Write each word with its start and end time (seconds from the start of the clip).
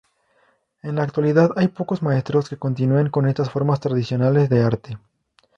En 0.81 0.95
la 0.95 1.03
actualidad 1.03 1.51
hay 1.55 1.67
pocos 1.67 2.01
maestros 2.01 2.49
que 2.49 2.57
continúen 2.57 3.11
con 3.11 3.27
estas 3.27 3.51
formas 3.51 3.79
tradicionales 3.81 4.49
de 4.49 4.63
arte. 4.63 4.97